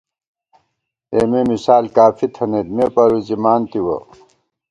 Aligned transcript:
اېمے 1.13 1.41
مثال 1.49 1.85
کافی 1.95 2.27
تھنَئیت، 2.35 2.67
مے 2.75 2.85
پروزِمان 2.95 3.61
تِوَہ 3.71 3.97